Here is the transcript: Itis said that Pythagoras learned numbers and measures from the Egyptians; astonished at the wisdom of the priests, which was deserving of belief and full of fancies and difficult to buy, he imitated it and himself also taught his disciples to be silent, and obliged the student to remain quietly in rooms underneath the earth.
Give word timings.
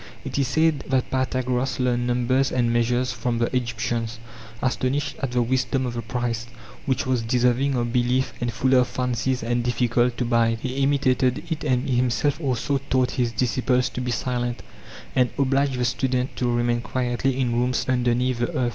Itis 0.25 0.47
said 0.47 0.79
that 0.87 1.11
Pythagoras 1.11 1.79
learned 1.79 2.07
numbers 2.07 2.51
and 2.51 2.73
measures 2.73 3.11
from 3.11 3.37
the 3.37 3.55
Egyptians; 3.55 4.17
astonished 4.59 5.15
at 5.21 5.29
the 5.29 5.43
wisdom 5.43 5.85
of 5.85 5.93
the 5.93 6.01
priests, 6.01 6.47
which 6.87 7.05
was 7.05 7.21
deserving 7.21 7.75
of 7.75 7.93
belief 7.93 8.33
and 8.41 8.51
full 8.51 8.73
of 8.73 8.87
fancies 8.87 9.43
and 9.43 9.63
difficult 9.63 10.17
to 10.17 10.25
buy, 10.25 10.57
he 10.59 10.77
imitated 10.81 11.43
it 11.51 11.63
and 11.63 11.87
himself 11.87 12.41
also 12.41 12.79
taught 12.89 13.11
his 13.11 13.31
disciples 13.31 13.89
to 13.89 14.01
be 14.01 14.09
silent, 14.09 14.63
and 15.15 15.29
obliged 15.37 15.75
the 15.77 15.85
student 15.85 16.35
to 16.35 16.51
remain 16.51 16.81
quietly 16.81 17.39
in 17.39 17.53
rooms 17.53 17.85
underneath 17.87 18.39
the 18.39 18.51
earth. 18.57 18.69